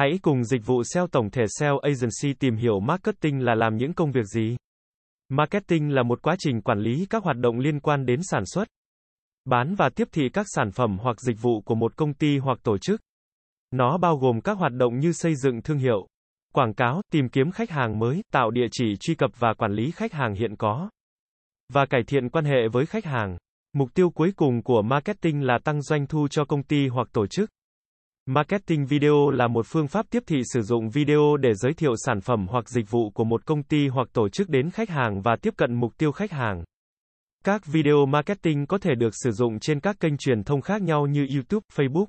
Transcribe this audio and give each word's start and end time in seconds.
Hãy 0.00 0.18
cùng 0.22 0.44
dịch 0.44 0.66
vụ 0.66 0.82
SEO 0.84 1.06
tổng 1.06 1.30
thể 1.30 1.42
SEO 1.58 1.78
Agency 1.78 2.34
tìm 2.38 2.56
hiểu 2.56 2.80
marketing 2.80 3.44
là 3.44 3.54
làm 3.54 3.76
những 3.76 3.92
công 3.92 4.12
việc 4.12 4.24
gì. 4.24 4.56
Marketing 5.28 5.94
là 5.94 6.02
một 6.02 6.22
quá 6.22 6.36
trình 6.38 6.62
quản 6.62 6.78
lý 6.78 7.06
các 7.10 7.22
hoạt 7.24 7.36
động 7.36 7.58
liên 7.58 7.80
quan 7.80 8.06
đến 8.06 8.20
sản 8.22 8.42
xuất, 8.46 8.68
bán 9.44 9.74
và 9.74 9.88
tiếp 9.96 10.08
thị 10.12 10.28
các 10.32 10.46
sản 10.48 10.70
phẩm 10.70 10.98
hoặc 11.00 11.20
dịch 11.20 11.36
vụ 11.42 11.60
của 11.60 11.74
một 11.74 11.96
công 11.96 12.14
ty 12.14 12.38
hoặc 12.38 12.58
tổ 12.62 12.78
chức. 12.78 13.00
Nó 13.70 13.98
bao 13.98 14.16
gồm 14.16 14.40
các 14.40 14.58
hoạt 14.58 14.72
động 14.72 14.98
như 14.98 15.12
xây 15.12 15.34
dựng 15.36 15.62
thương 15.62 15.78
hiệu, 15.78 16.06
quảng 16.52 16.74
cáo, 16.74 17.02
tìm 17.12 17.28
kiếm 17.28 17.50
khách 17.50 17.70
hàng 17.70 17.98
mới, 17.98 18.22
tạo 18.32 18.50
địa 18.50 18.66
chỉ 18.72 18.96
truy 19.00 19.14
cập 19.14 19.30
và 19.38 19.54
quản 19.54 19.72
lý 19.72 19.90
khách 19.90 20.12
hàng 20.12 20.34
hiện 20.34 20.56
có, 20.56 20.90
và 21.72 21.86
cải 21.86 22.02
thiện 22.06 22.28
quan 22.28 22.44
hệ 22.44 22.68
với 22.72 22.86
khách 22.86 23.04
hàng. 23.04 23.38
Mục 23.72 23.94
tiêu 23.94 24.10
cuối 24.10 24.32
cùng 24.36 24.62
của 24.62 24.82
marketing 24.82 25.42
là 25.42 25.58
tăng 25.64 25.82
doanh 25.82 26.06
thu 26.06 26.28
cho 26.28 26.44
công 26.44 26.62
ty 26.62 26.88
hoặc 26.88 27.08
tổ 27.12 27.26
chức. 27.26 27.50
Marketing 28.26 28.86
video 28.86 29.30
là 29.30 29.48
một 29.48 29.66
phương 29.66 29.88
pháp 29.88 30.06
tiếp 30.10 30.22
thị 30.26 30.42
sử 30.52 30.62
dụng 30.62 30.90
video 30.90 31.36
để 31.36 31.54
giới 31.54 31.74
thiệu 31.74 31.92
sản 31.96 32.20
phẩm 32.20 32.46
hoặc 32.48 32.68
dịch 32.68 32.90
vụ 32.90 33.10
của 33.10 33.24
một 33.24 33.46
công 33.46 33.62
ty 33.62 33.88
hoặc 33.88 34.08
tổ 34.12 34.28
chức 34.28 34.48
đến 34.48 34.70
khách 34.70 34.90
hàng 34.90 35.22
và 35.22 35.36
tiếp 35.42 35.54
cận 35.56 35.74
mục 35.74 35.92
tiêu 35.98 36.12
khách 36.12 36.30
hàng. 36.30 36.64
Các 37.44 37.66
video 37.66 38.06
marketing 38.06 38.66
có 38.66 38.78
thể 38.78 38.94
được 38.94 39.10
sử 39.12 39.30
dụng 39.32 39.58
trên 39.60 39.80
các 39.80 39.96
kênh 40.00 40.16
truyền 40.16 40.44
thông 40.44 40.60
khác 40.60 40.82
nhau 40.82 41.06
như 41.06 41.26
YouTube, 41.34 41.64
Facebook, 41.74 42.06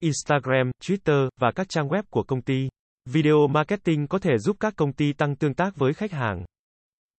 Instagram, 0.00 0.70
Twitter 0.82 1.28
và 1.40 1.50
các 1.54 1.66
trang 1.68 1.88
web 1.88 2.02
của 2.10 2.22
công 2.22 2.42
ty. 2.42 2.68
Video 3.10 3.46
marketing 3.46 4.06
có 4.06 4.18
thể 4.18 4.38
giúp 4.38 4.56
các 4.60 4.76
công 4.76 4.92
ty 4.92 5.12
tăng 5.12 5.36
tương 5.36 5.54
tác 5.54 5.76
với 5.76 5.94
khách 5.94 6.12
hàng, 6.12 6.44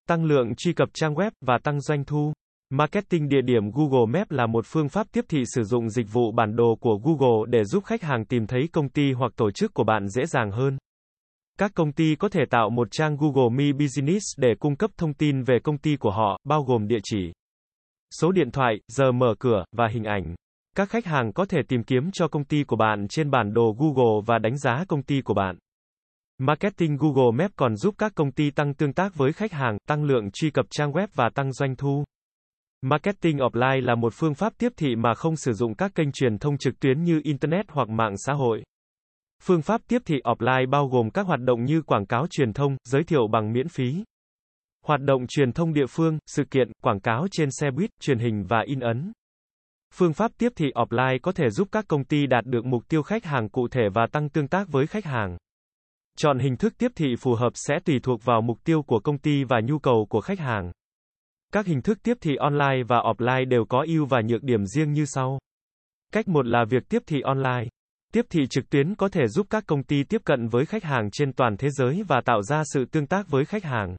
tăng 0.07 0.25
lượng 0.25 0.55
truy 0.57 0.73
cập 0.73 0.89
trang 0.93 1.13
web 1.13 1.31
và 1.41 1.57
tăng 1.63 1.81
doanh 1.81 2.05
thu. 2.05 2.33
Marketing 2.75 3.29
địa 3.29 3.41
điểm 3.41 3.71
Google 3.71 4.19
Maps 4.19 4.31
là 4.31 4.47
một 4.47 4.65
phương 4.67 4.89
pháp 4.89 5.07
tiếp 5.11 5.25
thị 5.29 5.43
sử 5.45 5.63
dụng 5.63 5.89
dịch 5.89 6.07
vụ 6.11 6.31
bản 6.31 6.55
đồ 6.55 6.77
của 6.79 6.99
Google 7.03 7.45
để 7.49 7.63
giúp 7.63 7.83
khách 7.85 8.01
hàng 8.01 8.25
tìm 8.25 8.47
thấy 8.47 8.69
công 8.71 8.89
ty 8.89 9.11
hoặc 9.11 9.31
tổ 9.35 9.51
chức 9.51 9.73
của 9.73 9.83
bạn 9.83 10.07
dễ 10.07 10.25
dàng 10.25 10.51
hơn. 10.51 10.77
Các 11.59 11.71
công 11.75 11.91
ty 11.91 12.15
có 12.15 12.29
thể 12.29 12.41
tạo 12.49 12.69
một 12.69 12.87
trang 12.91 13.17
Google 13.17 13.49
My 13.57 13.73
Business 13.73 14.23
để 14.37 14.53
cung 14.59 14.75
cấp 14.75 14.91
thông 14.97 15.13
tin 15.13 15.43
về 15.43 15.59
công 15.63 15.77
ty 15.77 15.95
của 15.95 16.11
họ, 16.11 16.37
bao 16.43 16.63
gồm 16.63 16.87
địa 16.87 16.99
chỉ, 17.03 17.31
số 18.19 18.31
điện 18.31 18.51
thoại, 18.51 18.75
giờ 18.87 19.11
mở 19.11 19.35
cửa, 19.39 19.63
và 19.71 19.87
hình 19.87 20.03
ảnh. 20.03 20.35
Các 20.75 20.89
khách 20.89 21.05
hàng 21.05 21.33
có 21.33 21.45
thể 21.45 21.59
tìm 21.67 21.83
kiếm 21.83 22.11
cho 22.13 22.27
công 22.27 22.45
ty 22.45 22.63
của 22.63 22.75
bạn 22.75 23.07
trên 23.09 23.31
bản 23.31 23.53
đồ 23.53 23.75
Google 23.79 24.21
và 24.25 24.39
đánh 24.39 24.57
giá 24.57 24.85
công 24.87 25.03
ty 25.03 25.21
của 25.21 25.33
bạn. 25.33 25.57
Marketing 26.37 26.97
Google 26.97 27.31
Maps 27.43 27.53
còn 27.55 27.75
giúp 27.75 27.95
các 27.97 28.11
công 28.15 28.31
ty 28.31 28.51
tăng 28.51 28.73
tương 28.73 28.93
tác 28.93 29.15
với 29.15 29.33
khách 29.33 29.51
hàng, 29.51 29.77
tăng 29.87 30.03
lượng 30.03 30.31
truy 30.31 30.49
cập 30.49 30.65
trang 30.69 30.91
web 30.91 31.07
và 31.15 31.29
tăng 31.35 31.53
doanh 31.53 31.75
thu. 31.75 32.03
Marketing 32.85 33.37
offline 33.37 33.81
là 33.81 33.95
một 33.95 34.13
phương 34.15 34.33
pháp 34.33 34.53
tiếp 34.57 34.73
thị 34.77 34.95
mà 34.95 35.13
không 35.13 35.35
sử 35.35 35.53
dụng 35.53 35.75
các 35.75 35.95
kênh 35.95 36.11
truyền 36.11 36.37
thông 36.37 36.57
trực 36.57 36.79
tuyến 36.79 37.03
như 37.03 37.21
Internet 37.23 37.65
hoặc 37.69 37.89
mạng 37.89 38.15
xã 38.17 38.33
hội. 38.33 38.63
Phương 39.43 39.61
pháp 39.61 39.81
tiếp 39.87 40.01
thị 40.05 40.15
offline 40.23 40.69
bao 40.69 40.87
gồm 40.87 41.09
các 41.09 41.25
hoạt 41.27 41.39
động 41.39 41.63
như 41.63 41.81
quảng 41.81 42.05
cáo 42.05 42.27
truyền 42.29 42.53
thông, 42.53 42.77
giới 42.83 43.03
thiệu 43.03 43.27
bằng 43.27 43.53
miễn 43.53 43.67
phí. 43.67 44.03
Hoạt 44.85 45.01
động 45.01 45.27
truyền 45.27 45.51
thông 45.51 45.73
địa 45.73 45.85
phương, 45.89 46.17
sự 46.27 46.43
kiện, 46.51 46.71
quảng 46.81 46.99
cáo 46.99 47.27
trên 47.31 47.49
xe 47.51 47.71
buýt, 47.71 47.89
truyền 48.01 48.19
hình 48.19 48.45
và 48.47 48.63
in 48.65 48.79
ấn. 48.79 49.11
Phương 49.93 50.13
pháp 50.13 50.31
tiếp 50.37 50.49
thị 50.55 50.65
offline 50.75 51.19
có 51.21 51.31
thể 51.31 51.49
giúp 51.49 51.67
các 51.71 51.85
công 51.87 52.03
ty 52.03 52.25
đạt 52.27 52.45
được 52.45 52.65
mục 52.65 52.83
tiêu 52.89 53.03
khách 53.03 53.25
hàng 53.25 53.49
cụ 53.49 53.67
thể 53.71 53.83
và 53.93 54.07
tăng 54.11 54.29
tương 54.29 54.47
tác 54.47 54.71
với 54.71 54.87
khách 54.87 55.05
hàng. 55.05 55.37
Chọn 56.17 56.39
hình 56.39 56.57
thức 56.57 56.73
tiếp 56.77 56.91
thị 56.95 57.15
phù 57.19 57.35
hợp 57.35 57.51
sẽ 57.53 57.75
tùy 57.85 57.99
thuộc 58.03 58.25
vào 58.25 58.41
mục 58.41 58.57
tiêu 58.63 58.81
của 58.81 58.99
công 58.99 59.17
ty 59.17 59.43
và 59.43 59.59
nhu 59.63 59.79
cầu 59.79 60.07
của 60.09 60.21
khách 60.21 60.39
hàng. 60.39 60.71
Các 61.53 61.65
hình 61.65 61.81
thức 61.81 61.97
tiếp 62.03 62.17
thị 62.21 62.35
online 62.35 62.83
và 62.87 62.97
offline 62.97 63.47
đều 63.47 63.65
có 63.65 63.85
ưu 63.87 64.05
và 64.05 64.21
nhược 64.21 64.43
điểm 64.43 64.65
riêng 64.65 64.93
như 64.93 65.05
sau. 65.05 65.39
Cách 66.13 66.27
một 66.27 66.45
là 66.45 66.65
việc 66.69 66.83
tiếp 66.89 67.03
thị 67.05 67.21
online. 67.21 67.67
Tiếp 68.13 68.25
thị 68.29 68.47
trực 68.49 68.69
tuyến 68.69 68.95
có 68.95 69.09
thể 69.09 69.27
giúp 69.27 69.47
các 69.49 69.63
công 69.67 69.83
ty 69.83 70.03
tiếp 70.03 70.21
cận 70.25 70.47
với 70.47 70.65
khách 70.65 70.83
hàng 70.83 71.09
trên 71.11 71.33
toàn 71.33 71.57
thế 71.57 71.69
giới 71.69 72.03
và 72.07 72.21
tạo 72.25 72.41
ra 72.41 72.63
sự 72.73 72.85
tương 72.85 73.07
tác 73.07 73.29
với 73.29 73.45
khách 73.45 73.63
hàng. 73.63 73.95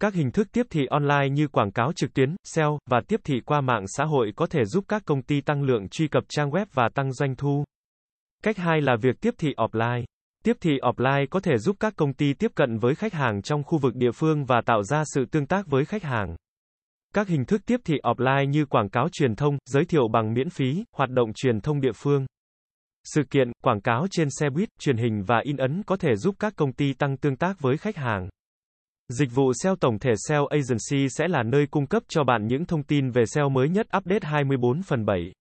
Các 0.00 0.14
hình 0.14 0.30
thức 0.30 0.48
tiếp 0.52 0.66
thị 0.70 0.86
online 0.86 1.28
như 1.28 1.48
quảng 1.48 1.72
cáo 1.72 1.92
trực 1.92 2.14
tuyến, 2.14 2.36
SEO 2.44 2.78
và 2.90 3.00
tiếp 3.08 3.20
thị 3.24 3.40
qua 3.46 3.60
mạng 3.60 3.84
xã 3.86 4.04
hội 4.04 4.32
có 4.36 4.46
thể 4.46 4.64
giúp 4.64 4.84
các 4.88 5.02
công 5.06 5.22
ty 5.22 5.40
tăng 5.40 5.62
lượng 5.62 5.88
truy 5.88 6.08
cập 6.08 6.24
trang 6.28 6.50
web 6.50 6.66
và 6.72 6.88
tăng 6.94 7.12
doanh 7.12 7.36
thu. 7.36 7.64
Cách 8.42 8.56
hai 8.56 8.80
là 8.80 8.96
việc 9.02 9.20
tiếp 9.20 9.34
thị 9.38 9.48
offline. 9.56 10.04
Tiếp 10.44 10.56
thị 10.60 10.78
offline 10.82 11.26
có 11.30 11.40
thể 11.40 11.58
giúp 11.58 11.76
các 11.80 11.96
công 11.96 12.12
ty 12.12 12.34
tiếp 12.34 12.52
cận 12.54 12.78
với 12.78 12.94
khách 12.94 13.12
hàng 13.12 13.42
trong 13.42 13.64
khu 13.64 13.78
vực 13.78 13.94
địa 13.94 14.12
phương 14.12 14.44
và 14.44 14.60
tạo 14.66 14.82
ra 14.82 15.02
sự 15.14 15.24
tương 15.30 15.46
tác 15.46 15.66
với 15.66 15.84
khách 15.84 16.02
hàng. 16.02 16.36
Các 17.16 17.28
hình 17.28 17.44
thức 17.44 17.60
tiếp 17.66 17.80
thị 17.84 17.94
offline 18.02 18.44
như 18.44 18.66
quảng 18.66 18.88
cáo 18.88 19.08
truyền 19.12 19.34
thông, 19.34 19.58
giới 19.66 19.84
thiệu 19.84 20.08
bằng 20.08 20.34
miễn 20.34 20.50
phí, 20.50 20.84
hoạt 20.96 21.10
động 21.10 21.32
truyền 21.34 21.60
thông 21.60 21.80
địa 21.80 21.92
phương. 21.94 22.26
Sự 23.04 23.22
kiện, 23.30 23.52
quảng 23.62 23.80
cáo 23.80 24.06
trên 24.10 24.28
xe 24.40 24.50
buýt, 24.50 24.68
truyền 24.78 24.96
hình 24.96 25.22
và 25.26 25.40
in 25.44 25.56
ấn 25.56 25.82
có 25.86 25.96
thể 25.96 26.16
giúp 26.16 26.34
các 26.38 26.52
công 26.56 26.72
ty 26.72 26.92
tăng 26.92 27.16
tương 27.16 27.36
tác 27.36 27.60
với 27.60 27.76
khách 27.76 27.96
hàng. 27.96 28.28
Dịch 29.08 29.28
vụ 29.34 29.52
SEO 29.62 29.76
tổng 29.76 29.98
thể 29.98 30.10
SEO 30.28 30.46
Agency 30.46 31.08
sẽ 31.08 31.28
là 31.28 31.42
nơi 31.42 31.66
cung 31.70 31.86
cấp 31.86 32.02
cho 32.08 32.24
bạn 32.24 32.46
những 32.46 32.64
thông 32.64 32.82
tin 32.82 33.10
về 33.10 33.26
SEO 33.26 33.48
mới 33.48 33.68
nhất 33.68 33.86
update 33.96 34.28
24 34.28 34.82
phần 34.82 35.04
7. 35.04 35.32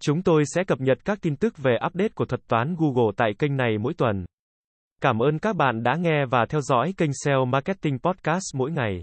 Chúng 0.00 0.22
tôi 0.22 0.42
sẽ 0.54 0.64
cập 0.64 0.80
nhật 0.80 0.98
các 1.04 1.18
tin 1.22 1.36
tức 1.36 1.58
về 1.58 1.76
update 1.86 2.12
của 2.14 2.24
thuật 2.24 2.48
toán 2.48 2.76
Google 2.78 3.12
tại 3.16 3.30
kênh 3.38 3.56
này 3.56 3.78
mỗi 3.78 3.94
tuần. 3.94 4.24
Cảm 5.00 5.18
ơn 5.18 5.38
các 5.38 5.56
bạn 5.56 5.82
đã 5.82 5.96
nghe 5.96 6.26
và 6.30 6.46
theo 6.48 6.60
dõi 6.60 6.94
kênh 6.96 7.10
SEO 7.24 7.44
Marketing 7.44 7.98
Podcast 7.98 8.54
mỗi 8.54 8.70
ngày. 8.70 9.02